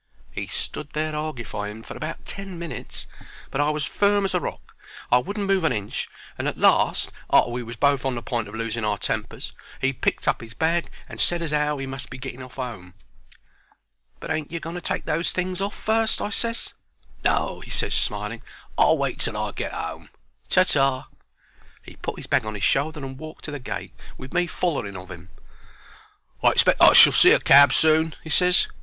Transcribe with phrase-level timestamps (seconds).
[0.31, 3.05] He stood there argufying for about ten minutes;
[3.51, 4.75] but I was as firm as a rock.
[5.11, 8.47] I wouldn't move an inch, and at last, arter we was both on the point
[8.47, 12.09] of losing our tempers, he picked up his bag and said as 'ow he must
[12.09, 12.95] be getting off 'ome.
[14.19, 16.73] "But ain't you going to take those things off fust?" I ses.
[17.23, 18.41] "No," he ses, smiling.
[18.79, 20.09] "I'll wait till I get 'ome.
[20.49, 21.09] Ta ta."
[21.83, 24.97] He put 'is bag on 'is shoulder and walked to the gate, with me follering
[24.99, 25.29] of 'im.
[26.41, 28.67] "I expect I shall see a cab soon," he ses.